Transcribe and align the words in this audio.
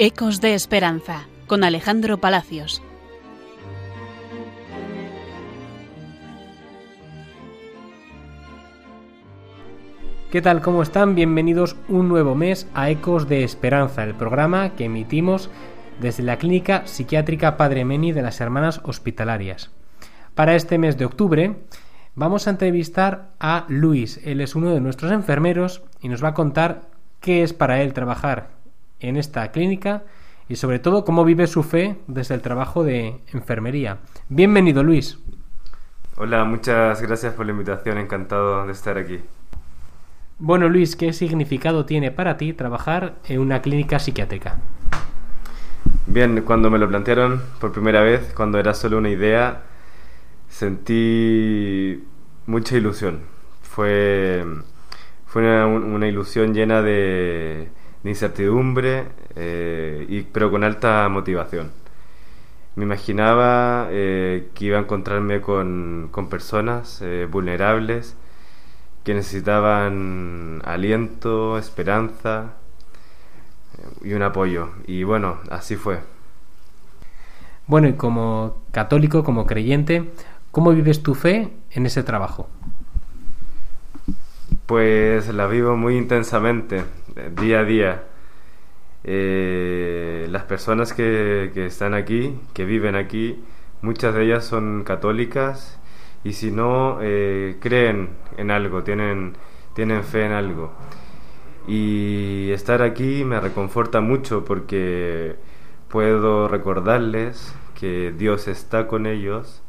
Ecos 0.00 0.40
de 0.40 0.54
Esperanza 0.54 1.26
con 1.48 1.64
Alejandro 1.64 2.18
Palacios. 2.18 2.80
¿Qué 10.30 10.40
tal? 10.40 10.62
¿Cómo 10.62 10.82
están? 10.84 11.16
Bienvenidos 11.16 11.74
un 11.88 12.08
nuevo 12.08 12.36
mes 12.36 12.68
a 12.74 12.90
Ecos 12.90 13.28
de 13.28 13.42
Esperanza, 13.42 14.04
el 14.04 14.14
programa 14.14 14.76
que 14.76 14.84
emitimos 14.84 15.50
desde 16.00 16.22
la 16.22 16.38
Clínica 16.38 16.86
Psiquiátrica 16.86 17.56
Padre 17.56 17.84
Meni 17.84 18.12
de 18.12 18.22
las 18.22 18.40
Hermanas 18.40 18.80
Hospitalarias. 18.84 19.72
Para 20.36 20.54
este 20.54 20.78
mes 20.78 20.96
de 20.96 21.06
octubre 21.06 21.56
vamos 22.14 22.46
a 22.46 22.50
entrevistar 22.50 23.30
a 23.40 23.64
Luis. 23.66 24.20
Él 24.22 24.42
es 24.42 24.54
uno 24.54 24.70
de 24.70 24.80
nuestros 24.80 25.10
enfermeros 25.10 25.82
y 26.00 26.08
nos 26.08 26.22
va 26.22 26.28
a 26.28 26.34
contar 26.34 26.82
qué 27.18 27.42
es 27.42 27.52
para 27.52 27.82
él 27.82 27.92
trabajar 27.94 28.57
en 29.00 29.16
esta 29.16 29.50
clínica 29.52 30.02
y 30.48 30.56
sobre 30.56 30.78
todo 30.78 31.04
cómo 31.04 31.24
vive 31.24 31.46
su 31.46 31.62
fe 31.62 31.96
desde 32.06 32.34
el 32.34 32.42
trabajo 32.42 32.84
de 32.84 33.20
enfermería. 33.32 33.98
Bienvenido 34.28 34.82
Luis. 34.82 35.18
Hola, 36.16 36.44
muchas 36.44 37.00
gracias 37.02 37.34
por 37.34 37.46
la 37.46 37.52
invitación, 37.52 37.98
encantado 37.98 38.66
de 38.66 38.72
estar 38.72 38.98
aquí. 38.98 39.20
Bueno 40.38 40.68
Luis, 40.68 40.96
¿qué 40.96 41.12
significado 41.12 41.84
tiene 41.84 42.10
para 42.10 42.36
ti 42.36 42.52
trabajar 42.52 43.16
en 43.28 43.40
una 43.40 43.60
clínica 43.60 43.98
psiquiátrica? 43.98 44.58
Bien, 46.06 46.42
cuando 46.42 46.70
me 46.70 46.78
lo 46.78 46.88
plantearon 46.88 47.42
por 47.60 47.72
primera 47.72 48.00
vez, 48.00 48.32
cuando 48.34 48.58
era 48.58 48.72
solo 48.74 48.98
una 48.98 49.10
idea, 49.10 49.62
sentí 50.48 52.02
mucha 52.46 52.76
ilusión. 52.76 53.20
Fue, 53.62 54.44
fue 55.26 55.42
una, 55.42 55.66
una 55.66 56.08
ilusión 56.08 56.54
llena 56.54 56.82
de, 56.82 57.68
de 58.02 58.10
incertidumbre, 58.10 59.06
eh, 59.36 60.06
y, 60.08 60.22
pero 60.22 60.50
con 60.50 60.64
alta 60.64 61.08
motivación. 61.08 61.70
Me 62.76 62.84
imaginaba 62.84 63.88
eh, 63.90 64.48
que 64.54 64.66
iba 64.66 64.78
a 64.78 64.82
encontrarme 64.82 65.40
con, 65.40 66.08
con 66.12 66.28
personas 66.28 67.00
eh, 67.02 67.26
vulnerables 67.30 68.16
que 69.04 69.14
necesitaban 69.14 70.62
aliento, 70.64 71.58
esperanza 71.58 72.52
y 74.02 74.12
un 74.12 74.22
apoyo. 74.22 74.70
Y 74.86 75.02
bueno, 75.02 75.38
así 75.50 75.76
fue. 75.76 75.98
Bueno, 77.66 77.88
y 77.88 77.94
como 77.94 78.62
católico, 78.70 79.24
como 79.24 79.46
creyente, 79.46 80.10
¿cómo 80.50 80.72
vives 80.72 81.02
tu 81.02 81.14
fe 81.14 81.52
en 81.70 81.86
ese 81.86 82.02
trabajo? 82.02 82.48
Pues 84.66 85.28
la 85.28 85.46
vivo 85.46 85.76
muy 85.76 85.96
intensamente, 85.96 86.84
día 87.40 87.60
a 87.60 87.64
día. 87.64 88.04
Eh, 89.04 90.26
las 90.30 90.44
personas 90.44 90.92
que, 90.92 91.50
que, 91.54 91.66
están 91.66 91.94
aquí, 91.94 92.38
que 92.52 92.64
viven 92.64 92.94
aquí, 92.94 93.42
muchas 93.82 94.14
de 94.14 94.24
ellas 94.24 94.44
son 94.44 94.84
católicas 94.84 95.78
y 96.24 96.32
si 96.32 96.50
no, 96.50 96.98
eh, 97.00 97.56
creen 97.60 98.10
en 98.36 98.50
algo, 98.50 98.82
tienen, 98.82 99.36
tienen 99.74 100.04
fe 100.04 100.26
en 100.26 100.32
algo. 100.32 100.72
Y 101.66 102.50
estar 102.52 102.82
aquí 102.82 103.24
me 103.24 103.40
reconforta 103.40 104.00
mucho 104.00 104.44
porque 104.44 105.36
puedo 105.88 106.48
recordarles 106.48 107.54
que 107.78 108.12
Dios 108.16 108.48
está 108.48 108.88
con 108.88 109.06
ellos, 109.06 109.62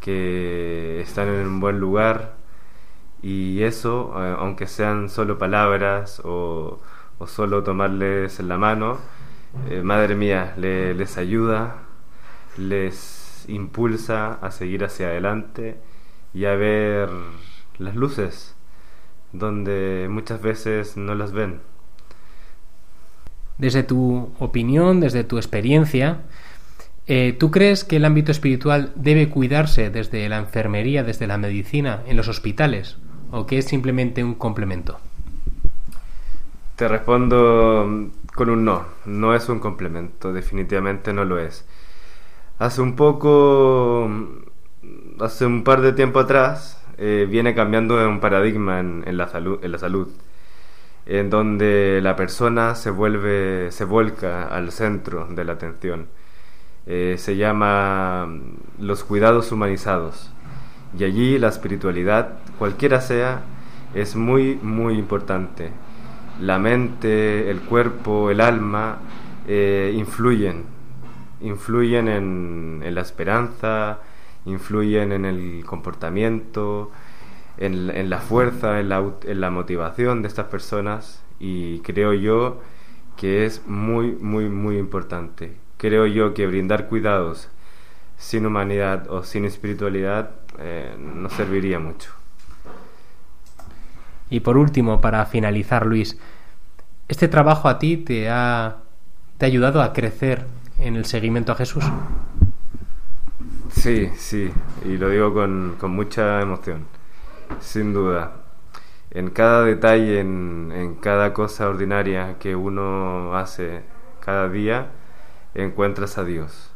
que 0.00 1.00
están 1.00 1.28
en 1.28 1.46
un 1.46 1.60
buen 1.60 1.80
lugar 1.80 2.41
y 3.22 3.62
eso, 3.62 4.12
eh, 4.16 4.36
aunque 4.38 4.66
sean 4.66 5.08
solo 5.08 5.38
palabras 5.38 6.20
o, 6.24 6.80
solo 7.26 7.62
tomarles 7.62 8.40
la 8.40 8.58
mano, 8.58 8.98
eh, 9.68 9.82
madre 9.82 10.16
mía, 10.16 10.54
le, 10.56 10.92
les 10.94 11.18
ayuda, 11.18 11.76
les 12.56 13.44
impulsa 13.48 14.34
a 14.34 14.50
seguir 14.50 14.84
hacia 14.84 15.06
adelante 15.08 15.78
y 16.34 16.46
a 16.46 16.54
ver 16.56 17.08
las 17.78 17.94
luces 17.94 18.56
donde 19.32 20.08
muchas 20.10 20.40
veces 20.42 20.96
no 20.96 21.14
las 21.14 21.32
ven. 21.32 21.60
Desde 23.58 23.82
tu 23.82 24.32
opinión, 24.38 25.00
desde 25.00 25.24
tu 25.24 25.38
experiencia, 25.38 26.22
eh, 27.06 27.34
¿tú 27.38 27.50
crees 27.50 27.84
que 27.84 27.96
el 27.96 28.04
ámbito 28.04 28.32
espiritual 28.32 28.92
debe 28.94 29.28
cuidarse 29.28 29.90
desde 29.90 30.28
la 30.28 30.38
enfermería, 30.38 31.04
desde 31.04 31.26
la 31.26 31.38
medicina, 31.38 32.02
en 32.06 32.16
los 32.16 32.28
hospitales, 32.28 32.98
o 33.32 33.46
que 33.46 33.58
es 33.58 33.64
simplemente 33.64 34.22
un 34.22 34.34
complemento? 34.34 34.98
Te 36.76 36.86
respondo 36.86 38.10
con 38.34 38.50
un 38.50 38.64
no. 38.64 38.84
No 39.04 39.34
es 39.34 39.48
un 39.48 39.58
complemento, 39.58 40.32
definitivamente 40.32 41.12
no 41.12 41.24
lo 41.24 41.38
es. 41.38 41.66
Hace 42.58 42.80
un 42.80 42.94
poco, 42.94 44.08
hace 45.20 45.46
un 45.46 45.64
par 45.64 45.80
de 45.80 45.92
tiempo 45.92 46.20
atrás, 46.20 46.82
eh, 46.98 47.26
viene 47.28 47.54
cambiando 47.54 47.96
un 48.08 48.20
paradigma 48.20 48.80
en, 48.80 49.16
la 49.16 49.28
salud, 49.28 49.58
en 49.64 49.72
la 49.72 49.78
salud, 49.78 50.08
en 51.06 51.30
donde 51.30 52.00
la 52.02 52.14
persona 52.16 52.74
se 52.74 52.90
vuelve, 52.90 53.72
se 53.72 53.84
volca 53.84 54.46
al 54.46 54.70
centro 54.72 55.26
de 55.26 55.44
la 55.44 55.54
atención. 55.54 56.06
Eh, 56.86 57.16
se 57.18 57.36
llama 57.36 58.28
los 58.78 59.04
cuidados 59.04 59.52
humanizados. 59.52 60.30
Y 60.98 61.04
allí 61.04 61.38
la 61.38 61.48
espiritualidad, 61.48 62.38
cualquiera 62.58 63.00
sea, 63.00 63.42
es 63.94 64.16
muy, 64.16 64.58
muy 64.62 64.98
importante. 64.98 65.70
La 66.40 66.58
mente, 66.58 67.50
el 67.50 67.60
cuerpo, 67.60 68.30
el 68.30 68.40
alma 68.40 68.98
eh, 69.46 69.92
influyen, 69.94 70.64
influyen 71.40 72.08
en, 72.08 72.82
en 72.84 72.94
la 72.94 73.00
esperanza, 73.00 74.00
influyen 74.44 75.12
en 75.12 75.24
el 75.24 75.64
comportamiento, 75.64 76.90
en, 77.58 77.90
en 77.90 78.10
la 78.10 78.18
fuerza, 78.18 78.80
en 78.80 78.88
la, 78.88 79.04
en 79.24 79.40
la, 79.40 79.50
motivación 79.50 80.22
de 80.22 80.28
estas 80.28 80.46
personas 80.46 81.22
y 81.38 81.80
creo 81.80 82.12
yo 82.14 82.60
que 83.16 83.44
es 83.44 83.66
muy, 83.66 84.12
muy, 84.12 84.48
muy 84.48 84.78
importante. 84.78 85.56
Creo 85.76 86.06
yo 86.06 86.34
que 86.34 86.46
brindar 86.46 86.88
cuidados 86.88 87.48
sin 88.22 88.46
humanidad 88.46 89.10
o 89.10 89.24
sin 89.24 89.44
espiritualidad 89.44 90.30
eh, 90.60 90.94
no 90.96 91.28
serviría 91.28 91.80
mucho. 91.80 92.12
Y 94.30 94.40
por 94.40 94.56
último, 94.56 95.00
para 95.00 95.26
finalizar, 95.26 95.84
Luis, 95.84 96.16
¿este 97.08 97.26
trabajo 97.26 97.68
a 97.68 97.80
ti 97.80 97.96
te 97.96 98.30
ha, 98.30 98.76
te 99.38 99.44
ha 99.44 99.48
ayudado 99.48 99.82
a 99.82 99.92
crecer 99.92 100.46
en 100.78 100.94
el 100.94 101.04
seguimiento 101.04 101.50
a 101.50 101.56
Jesús? 101.56 101.84
Sí, 103.70 104.08
sí, 104.16 104.52
y 104.84 104.96
lo 104.98 105.10
digo 105.10 105.34
con, 105.34 105.74
con 105.78 105.90
mucha 105.90 106.40
emoción, 106.40 106.86
sin 107.60 107.92
duda. 107.92 108.36
En 109.10 109.30
cada 109.30 109.64
detalle, 109.64 110.20
en, 110.20 110.72
en, 110.72 110.94
cada 110.94 111.34
cosa 111.34 111.68
ordinaria 111.68 112.36
que 112.38 112.54
uno 112.54 113.36
hace 113.36 113.82
cada 114.24 114.48
día, 114.48 114.86
encuentras 115.54 116.18
a 116.18 116.24
Dios 116.24 116.71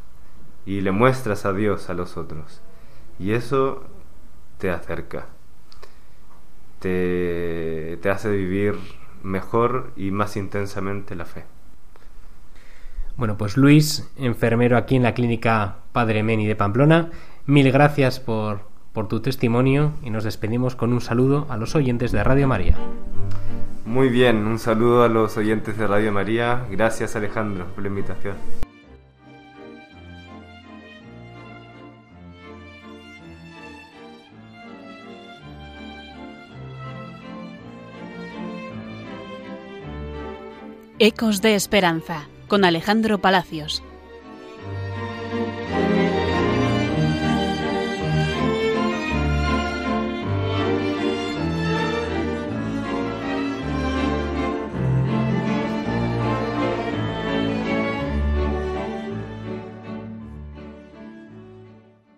y 0.67 0.81
le 0.81 0.91
muestras 0.91 1.47
a 1.47 1.53
Dios 1.53 1.89
a 1.89 1.95
los 1.95 2.17
otros. 2.17 2.61
Y 3.19 3.33
eso 3.33 3.85
te 4.59 4.71
acerca, 4.71 5.27
te, 6.81 7.99
te 8.03 8.11
hace 8.11 8.31
vivir 8.31 8.75
mejor 9.23 9.93
y 9.97 10.11
más 10.11 10.37
intensamente 10.37 11.15
la 11.15 11.25
fe. 11.25 11.45
Bueno, 13.17 13.39
pues 13.39 13.57
Luis, 13.57 14.11
enfermero 14.17 14.77
aquí 14.77 14.97
en 14.97 15.03
la 15.03 15.15
clínica 15.15 15.77
Padre 15.93 16.23
Meni 16.23 16.47
de 16.47 16.57
Pamplona, 16.57 17.11
mil 17.47 17.73
gracias 17.73 18.21
por, 18.21 18.61
por 18.93 19.09
tu 19.09 19.21
testimonio 19.21 19.93
y 20.03 20.11
nos 20.11 20.25
despedimos 20.25 20.77
con 20.77 20.93
un 20.93 21.01
saludo 21.01 21.47
a 21.49 21.57
los 21.57 21.75
oyentes 21.75 22.13
de 22.13 22.23
Radio 22.23 22.47
María. 22.47 22.77
Muy 23.87 24.09
bien, 24.09 24.47
un 24.47 24.59
saludo 24.59 25.05
a 25.05 25.09
los 25.09 25.37
oyentes 25.37 25.79
de 25.79 25.87
Radio 25.87 26.13
María. 26.13 26.67
Gracias 26.71 27.17
Alejandro 27.17 27.67
por 27.67 27.83
la 27.83 27.89
invitación. 27.89 28.35
Ecos 40.99 41.43
de 41.43 41.57
Esperanza 41.57 42.27
con 42.49 42.65
Alejandro 42.65 43.21
Palacios. 43.21 43.83